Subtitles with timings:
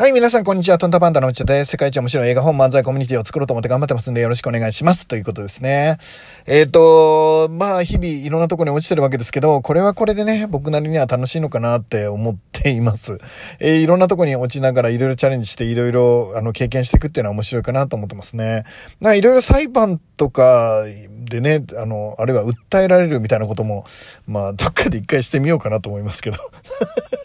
[0.00, 0.78] はい、皆さん、こんにちは。
[0.78, 5.06] トンタパンダのうちです、世界一面白い映画本漫才コミュニティを作ろうと思って頑張ってますんで、よろしくお願いします。
[5.06, 5.98] ということですね。
[6.46, 13.18] えっ、ー、と、まあ、日々いろんなところに落ちてるわけですけど、これはこれでね、僕なりには楽しいのかなって思っています。
[13.60, 18.64] えー、いろんなところに落ちながらいろいろチャレンジして、いろいろ、あの、経験していくっていうのは面白いかなと思ってますね。
[19.00, 20.86] まあ、いろいろ裁判とか
[21.28, 23.84] でね、あの、あるいは訴えられるみたいなことも、
[24.26, 26.38] まあ、どっかで一回してみようかなと思いますけど。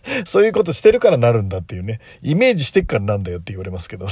[0.26, 2.00] そういうことしてるからなるんだっていうね。
[2.22, 4.08] イメージしてっからなんだよって言われますけど。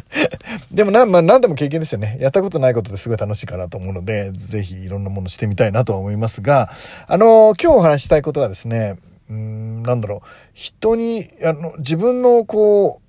[0.70, 2.18] でもな、まあ何でも経験ですよね。
[2.20, 6.68] やったことないことですごい楽しいかなと思うので、ぜひいろんなものしてみたいなとは思いますが、
[7.08, 13.06] あの、今日お話したいことはですね、うん、なんだろう、人に、あの、自分のこう、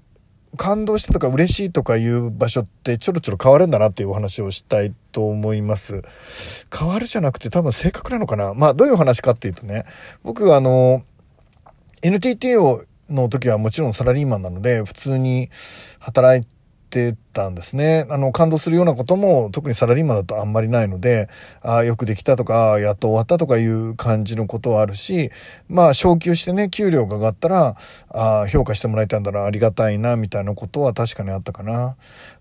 [0.57, 6.02] 感動したとか嬉しいとかいう場所ってちょろちょろ変わるんだなっていうお話をしたいと思います。
[6.76, 9.85] 変わるじゃなくて多分正確なのかなまあどういう話かっていうとね、
[10.23, 11.04] 僕はあの、
[12.02, 15.49] NTT をの時はもちろんサラリーマンなので普通に
[15.99, 16.48] 働い
[16.90, 18.07] てたんですね。
[18.10, 21.30] あの、感動するようなことも特にサラリーマンだとあんまりないので、
[21.62, 25.29] ああ、よくできたとか、やっと終わったとかいう感じのことはあるし、
[25.70, 27.76] まあ、昇給してね、給料が上がったら、
[28.10, 31.96] ああ、評価してもらえたんだらありがたいな、みたいなことは確かにあったかな。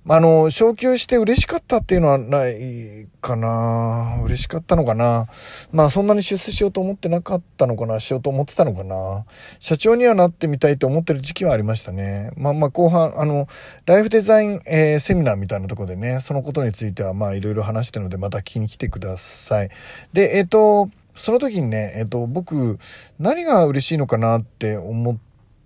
[0.05, 4.19] まあ、あの、昇給して嬉しかったっていうのはないかな。
[4.25, 5.27] 嬉しかったのかな。
[5.73, 8.01] まあ、そんなに出世しようと思ってなかったのかな。
[8.01, 9.27] しようと思ってたのかな。
[9.59, 12.31] 社長にはなってみたいと思ってる時期はありましたね。
[12.37, 13.49] まあまあ、後半、あの、
[13.85, 19.71] ライフデザイン、えーえー、セミナーみたいなとこでね、そのことについてはまあいろいろ話してるのでまた聞きに来てください。
[20.13, 22.79] で、えっ、ー、と、その時にね、えっ、ー、と、僕、
[23.19, 25.17] 何が嬉しいのかなって思っ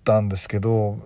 [0.04, 0.98] たんですけど、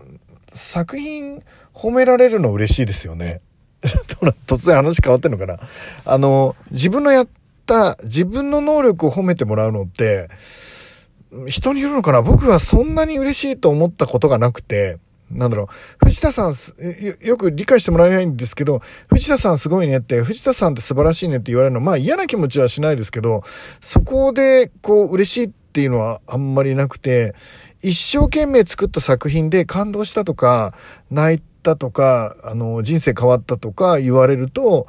[0.52, 1.42] 作品
[1.74, 3.40] 褒められるの嬉しいですよね。
[4.46, 5.58] 突然話変わってんのかな
[6.04, 7.28] あの、自分のやっ
[7.66, 10.28] た、自分の能力を褒めてもらうのって、
[11.48, 14.98] 人によるのかな僕はそんなに嬉しいと思ったことがなくて、
[15.30, 15.66] なんだろう、
[16.04, 23.42] 藤田さんよ、よく理解してもらえないんですけど、藤田さんすごいねって、藤田さんって素晴らしいねって言われるの、まあ嫌な気持ちはしないですけど、
[23.80, 27.34] そこでこう嬉しいっていうのはあんまりなくて、
[27.82, 30.74] 一生懸命作った作品で感動したとか、
[31.10, 34.86] 泣いたとか、あの、人生変わったとか言われると、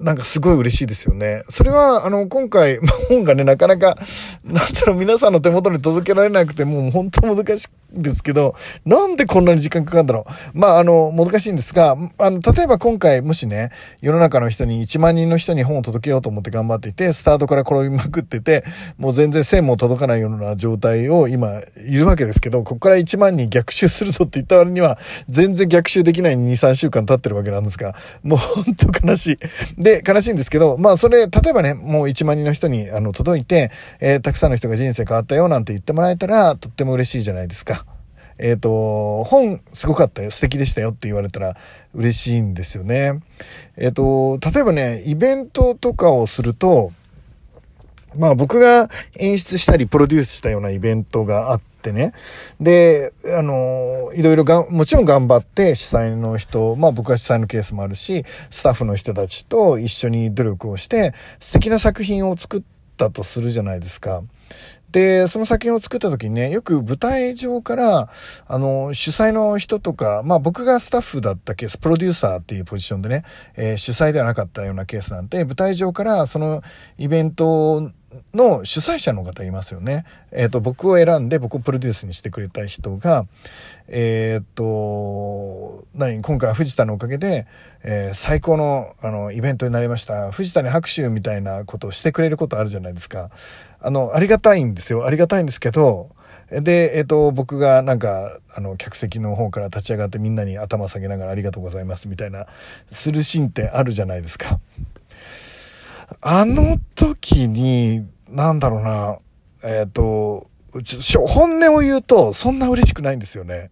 [0.00, 1.44] なんかすごい嬉しいですよね。
[1.50, 3.98] それは、あの、今回、本がね、なかなか、
[4.42, 10.24] なんだろう、皆さんの手元に届けられなくて、もう本当難しいんですけど、なんでこんなに時間かかるんだろ
[10.54, 10.58] う。
[10.58, 13.70] まあ、あの、難しいんですが、あの、例えば今回、もしね、
[14.00, 18.64] 世の中の人に1万人の人に本を届けようと思って頑張っていて、スタートから転びまくってて、
[18.98, 24.98] もう全然線も届かないような状態を今、いるわけですけど、ここから1万人逆襲するぞって言った割には、
[25.28, 29.38] 全然逆襲できない2、3週間経ってるわけなんですが、もう本当悲し
[29.78, 29.82] い。
[29.82, 37.79] で、悲しいんですけど、まあそれ、例えばね、もう1万人の人にあの届いて、えー、たくさんの人が人生変わったよなんて言ってもらえたら、とっても嬉しいじゃないですか。
[38.42, 41.54] えっ、ー、と、本すごかったよ、素敵でしたよって言われたら
[41.94, 43.20] 嬉しいんですよね。
[43.76, 46.92] えっ、ー、と、例えばね、イベントとかをすると、
[48.16, 52.12] まあ僕が演出したりプロデュースしたようなイベントがあってね。
[52.60, 62.62] で、あの、いろいろが、もちろん頑張って主催の人、まあ僕は主催のケースもあるし、スタッフの人たちと一緒に努力をして素敵な作品を作っ
[62.96, 64.22] たとするじゃないですか。
[64.92, 68.08] で、その作品を作った時にね、よく舞台上から、
[68.46, 73.24] あの、主催の人とか、まあ僕がスタッフだったケース、プロデューサーっていうポジションでね、
[73.56, 76.62] えー、主催ではなかったようなケースなんて、舞台上からその
[76.98, 77.90] イベント
[78.34, 80.04] の主催者の方いますよね。
[80.32, 83.26] えっ、ー、と、僕を選んで僕をプロデュースにしてくれた人が、
[83.88, 87.46] えっ、ー、と、何、今回は藤田のおかげで、
[87.82, 90.30] えー、最高の、あの、イベントになりました。
[90.32, 93.30] 藤田に拍手みたいなことをしてくれることあるじゃないですか。
[93.80, 95.06] あの、ありがたいんですよ。
[95.06, 96.10] ありがたいんですけど、
[96.50, 102.46] で、えっ、と、僕がなんか、あの、客席の方から立ち上がってみんなに頭下げながらありがとうございますみたいな、
[102.90, 104.58] するシーンってあるじゃないですか。
[106.20, 109.18] あの時に、なんだろうな、
[109.62, 110.48] えっ、ー、と、
[111.26, 113.70] 本音を言うと、そんな嬉しくないんですよね。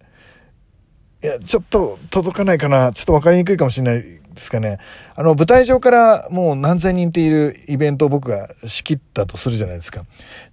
[1.22, 2.92] いや、ちょっと届かないかな。
[2.92, 4.78] ちょっと分かりにくいかもしれないですかね。
[5.14, 10.04] あの、舞台上からもう何千人っているイベントを僕が仕切ったとするじゃないですか。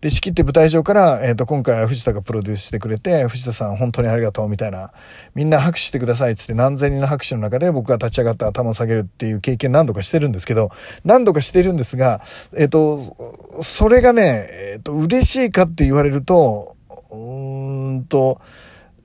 [0.01, 4.91] で、仕切って舞台上から、えっ、ー、と、今回は藤田がプロデュースしてくれて、藤田さん本当にありがとうみたいな、
[5.35, 10.69] みんな拍手してくださいっつって何千人の拍手の中で僕が立ち上がって頭を下げるっていう経験何度かしてるんですけど、
[11.03, 12.21] 何度かしてるんですが、
[12.55, 18.41] えっ、ー、と、それがね、えっ、ー、と、嬉しいかって言われると、うーんと、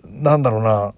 [0.05, 0.95] なんだろうな、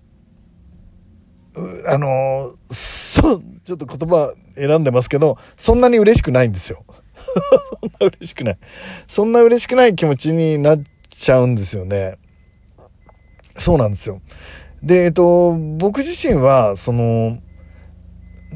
[1.86, 6.84] あの、そ、ちょっと言葉選んでますけど、そんなに嬉しくないんですよ。
[7.80, 8.58] そんな嬉しくない。
[9.06, 12.18] そんな嬉しくない気持ちになっちゃうんですよね。
[13.56, 14.20] そうなんですよ。
[14.82, 17.38] で、えっと、僕自身は、その、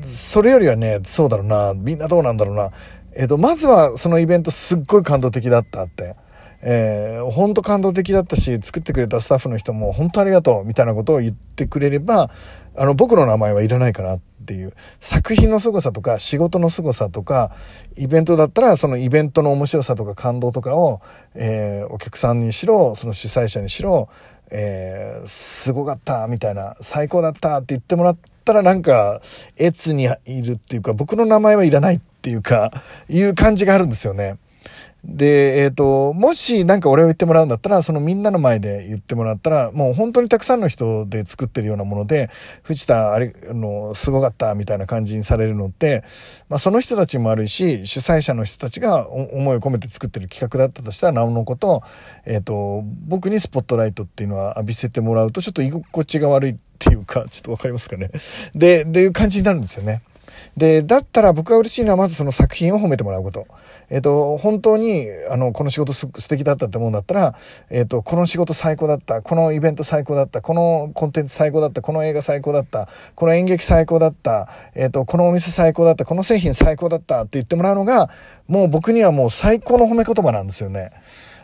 [0.05, 2.71] それよりはね、そうだろうな、みんなどうなんだろうな。
[3.15, 6.17] えっと、まずはそのイベントすっごい感動的だったって。
[6.63, 12.31] えー、本当感動的だったし、作ってくれたスタッフの人も本当ありがとうみたいなことを言ってくれれば、
[12.77, 14.75] あの、僕の名前はいらないかなっていう。
[15.01, 17.53] 作品の凄さとか、仕事の凄さとか、
[17.97, 21.01] イベントだったら、そのイベントの面白さとか感動とかを、
[21.35, 24.09] えー、お客さんにしろ、その主催者にしろ、
[24.51, 29.21] えー、すごかったみたいな、最高だったって言ってもらったらなんか、
[29.59, 32.73] 越にいるっていうか、僕の名前はいらないっていうか、
[33.09, 34.37] いう感じがあるんですよね。
[35.07, 42.29] で、えっ、ー、と、もしなんか俺を言ってもらうんだったら、そのみんなの前で言ってもらったら、もう本当にたくさんの人で作ってるようなもので、
[42.65, 46.03] 藤田、あれ、あの、すごかったみたいな感じにされるのって、
[46.49, 51.83] まあその人たちもあるし、主催者の人たちが思いを込めて作ってる企画だったとしたら、なおのこと、
[52.25, 58.11] えっ、ー、と、僕にスポットライトっていうのは浴びせてもらうと、ちょっと居心地が悪いっていうか、ちょっとわかりますかね。
[58.57, 60.03] で、でいう感じになるんですよね。
[60.57, 63.47] で、だったら僕が嬉しいのはまずその作品を褒めてもらうこと。
[63.91, 67.35] えっ、ー、と、本当に、あの、この仕事素敵だったって思うんだったら、
[67.71, 78.09] えっ、ー、と、この仕事最高だった、このイベント最高だった、このコンテンツ最高だった、この映画最高だった、この演劇最高だった、えっ、ー、と、このお店最高だった、この製品最高だったって言ってもらうのが、
[78.49, 80.91] もう僕にはもう最高の褒め言葉なんですよね。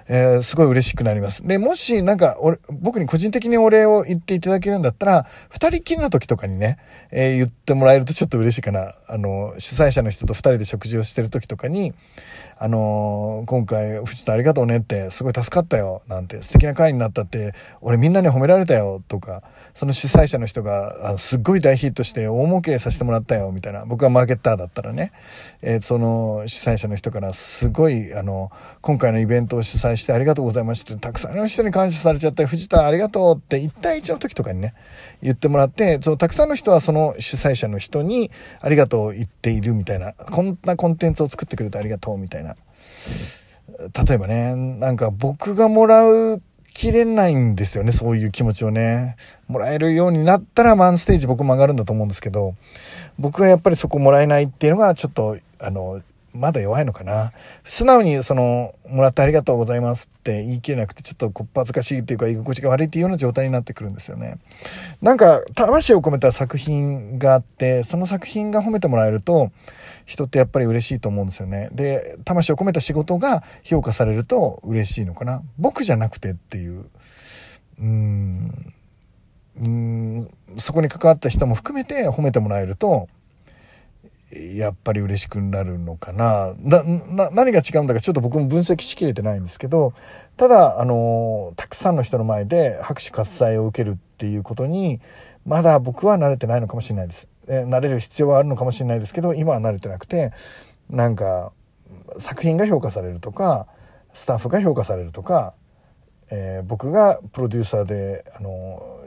[0.08, 1.46] えー、すごい嬉しくなります。
[1.46, 6.78] で、もしなんか俺、僕に個人的にお礼を言っていただけるんだったら、二人きりの時とかにね、
[7.10, 8.94] えー、言ってもらえるとちょっと嬉しいかな。
[9.08, 11.94] あの、主催者の人と二人で食事をしてる時とかに、
[12.58, 19.42] あのー、今回、藤田ありがとうねって、すごい助かったよ、なんて、素敵な会になったって、俺みんなに褒められたよ、とか、
[19.74, 23.84] その主催者の人が、あすっごい大ヒットして大儲けさせてもらったよ、みたいな。
[23.84, 25.12] 僕はマーケッターだったらね、
[25.62, 34.74] えー、その主催者のの人から、すごい、あの、今回のイベントを主催してありがとうございましたって、たくさんの人に感謝されちゃった、藤田ありがとうって1対1の時とかにね、
[35.22, 38.30] 言ってもらって、そのたくさんの人はその主催者の人に
[38.60, 42.56] ありがとう言っているみたいな、こんなコンテンツを作ってくれてありがとうみたいな。
[44.06, 46.42] 例えばね、なんか僕がもらう
[46.74, 49.16] きれないんですよね、そういう気持ちをね。
[49.46, 52.54] もらえるようになったらマンステージ僕も上がるんだと思うんですけど、
[53.18, 56.02] 僕はやっぱりそこもらえないっていうのがちょっと、あの、
[56.34, 57.32] まだ弱いのかな？
[57.64, 64.38] 素直にその、もらってありがとうございますって言い切れなくて、ちょっとこっぱずかしいっていうか、居心地が悪いっていうような状態になってくるんですよね。
[65.00, 69.50] なんか、魂を込めた作品があって、その作品が褒めてもらえると、
[70.04, 71.68] 人ってやっぱり嬉しいと思うんですよね。
[71.72, 75.42] で、魂を込めた仕事が評価されると嬉しいのかな？
[75.58, 76.86] 僕じゃなくてっていう、
[77.78, 78.72] うーん、
[79.58, 83.08] うーん、そこに関わった人も含めて褒めてもらえると、
[84.32, 86.82] やっぱり嬉しくなるのかなな
[87.30, 89.92] 何が違うんだかちょっと僕も分析しきれてないんですけど
[90.38, 95.00] ただあのたくさんの人の前で拍手喝采を受けるっていうことに
[95.44, 97.28] まだ僕は慣れてないのかもしれないです。
[97.48, 100.30] え慣れる必要はあるのかもしれないですけど今は慣れてなくて
[100.88, 101.52] なんか
[102.18, 103.66] 作品が評価されるとか
[104.12, 105.54] スタッフが評価されるとか、
[106.30, 109.01] えー、僕がプロデューサーであの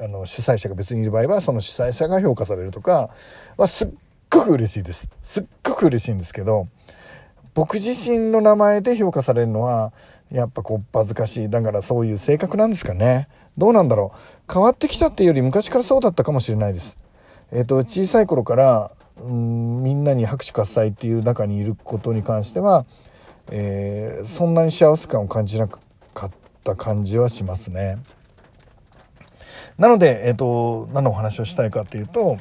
[0.00, 3.10] あの主催者が別にいる場合はその主催者が評価されるとか
[3.56, 3.88] はすっ
[4.30, 5.08] ごく嬉しいです。
[5.20, 6.68] すっごく嬉しいんですけど
[7.54, 9.92] 僕自身の名前で評価されるのは
[10.30, 11.50] やっぱこっぱずかしい。
[11.50, 13.28] だからそういう性格なんですかね。
[13.58, 14.52] どうなんだろう。
[14.52, 16.96] 変わってきたっていうより昔からそうだったかもしれないです。
[17.52, 22.86] えっ、ー、と、小さい頃から、うん、みんなに拍手喝采っていう中にいることに関しては、
[23.50, 25.78] えー、そんなに幸せ感を感じなか
[26.26, 26.30] っ
[26.62, 27.98] た感じはしますね。
[29.80, 32.36] なので、えっ、と、何のお話をしたいかっていうと、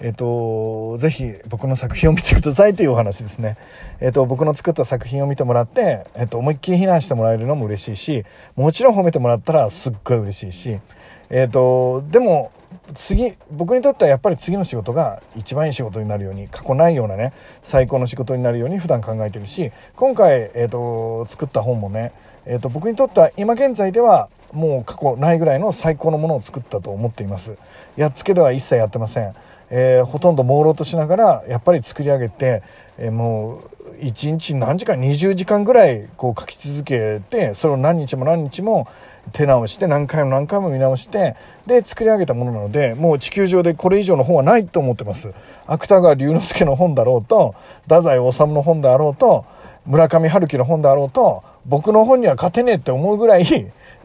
[0.00, 3.58] えっ、と、ぜひ僕の作品を見てくださいというお話ですね。
[4.00, 8.24] えっ、と、僕の作った作品を見てもらって、えっ、と、思いっきり非難してもらえるのも嬉しいし、
[8.56, 10.80] もちろん褒めてもらったらすっごい嬉しいし、
[11.28, 12.50] えっ、と、でも、
[12.94, 22.12] 次、僕にとってはやっぱり次の仕事が一番いい仕事になるように、過去ないようなね、最高の仕事になるように普段考えてるし、今回、えっ、と、作った本もね、
[22.46, 27.56] えっ、と、僕にとっては今現在ではもう過去ないぐらいの最高のものを作ったと思っています。
[27.96, 29.34] やっつけでは一切やってません。
[29.70, 32.62] えー、ほとんど朦朧としながら、やっぱり作り上げて、
[32.98, 38.88] えー、もう、1日何時間、20時間ぐらい、こう書き続けて、それを何日も何日も
[39.32, 45.32] 手直して、何回も何回も見直して、で、作り上げたものなので、もう地球上でこれ以上の本はないと思ってます。
[45.66, 49.44] 芥川龍之介の本だろうと、太宰治の本であろうと、
[49.86, 53.44] 村上春樹の本であろうと、僕の本には勝てねえって思うぐらい、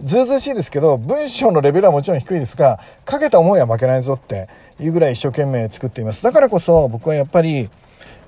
[0.03, 4.49] ずうずうしいですけど、文章のレベルはもちろん低いですが、かけた思いは負けないぞって
[4.79, 6.23] いうぐらい一生懸命作っています。
[6.23, 7.69] だからこそ僕はやっぱり、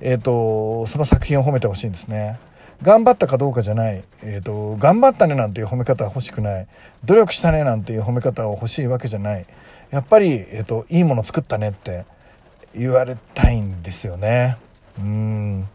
[0.00, 2.38] えっ、ー、と、その作品を褒めてほしいんですね。
[2.80, 4.04] 頑張ったかどうかじゃない。
[4.22, 6.66] えっ、ー、と、頑張ったねなんていう褒め方は欲しくない。
[7.04, 9.44] 努力したねなんていう褒め方を欲しいわけじゃない。
[9.90, 12.04] やっぱり、えっ、ー、と、いいもの作ったねって
[12.74, 14.56] 言われたいんですよね。
[14.98, 15.68] うん。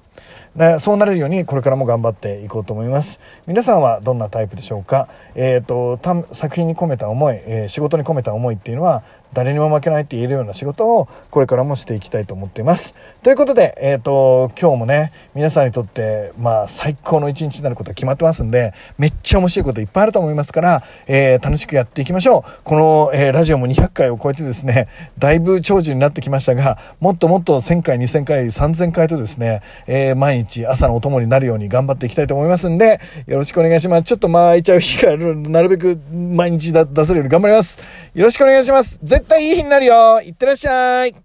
[0.56, 3.20] でそうなれるようにこれからも頑張っていこうと思います。
[3.48, 5.08] 皆さんはどんなタイプでしょうか？
[5.34, 6.00] えっ、ー、と
[6.32, 9.04] 作品に込めた思い、えー、仕事に込めた思いっていうのは
[9.34, 12.94] 誰にも負けないって言えるような仕事をこれからもしていきたいと思っています。
[13.24, 22.52] ということで、えっ、ー、と、今日もね、皆さんにとって、まあ、最高の一日になることは決まってますんで、めっちゃ面白いこといっぱいあると思いますから、えー、楽しくやっていきましょう。
[22.64, 24.88] この、えー、ラジオも200回を超えてですね、
[25.18, 34.04] だいぶ長寿になってきましたが、もっともっと1000回、2000回、3000回とですね、えー、毎日朝のお供になるように頑張っていきたいと思いますんで、よろしくお願いします。
[34.04, 37.80] ちょっとまあ、いちゃう日があるなるべく毎日出せるように頑張ります。
[38.14, 39.00] よろしくお願いします。
[39.24, 40.22] 絶対いい日になるよ。
[40.22, 41.16] いってらっしゃい。